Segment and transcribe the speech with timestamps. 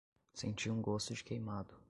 [0.33, 1.75] Senti um gosto de queimado